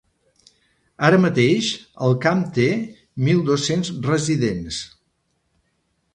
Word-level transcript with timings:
Ara 1.09 1.19
mateix, 1.25 1.67
el 2.07 2.17
camp 2.23 2.41
té 2.57 2.67
mil 3.29 3.45
dos-cents 3.51 3.93
residents. 4.09 4.83